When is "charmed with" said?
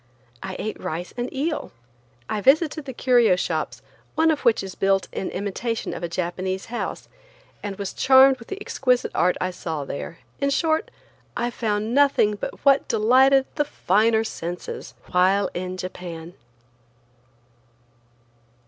7.93-8.47